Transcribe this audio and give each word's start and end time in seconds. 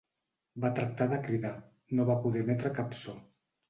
Va 0.63 0.71
tractar 0.79 1.09
de 1.13 1.21
cridar; 1.29 1.53
no 1.95 2.11
va 2.11 2.19
poder 2.27 2.47
emetre 2.49 2.77
cap 2.83 3.03
so. 3.07 3.21